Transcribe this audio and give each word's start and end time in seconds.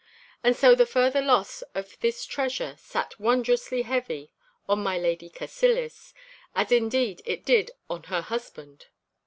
And 0.43 0.55
so 0.57 0.73
the 0.73 0.87
further 0.87 1.21
loss 1.21 1.61
of 1.75 1.95
this 1.99 2.25
treasure 2.25 2.73
sat 2.79 3.19
wondrously 3.19 3.83
heavy 3.83 4.31
on 4.67 4.81
my 4.81 4.97
Lady 4.97 5.29
Cassillis, 5.29 6.15
as 6.55 6.71
indeed 6.71 7.21
it 7.23 7.45
did 7.45 7.69
on 7.87 8.01
her 8.05 8.21
husband. 8.21 8.87